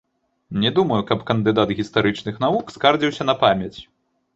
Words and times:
Не 0.63 0.71
думаю, 0.79 1.01
каб 1.11 1.21
кандыдат 1.29 1.75
гістарычных 1.83 2.43
навук 2.49 2.77
скардзіўся 2.79 3.23
на 3.33 3.41
памяць. 3.49 3.75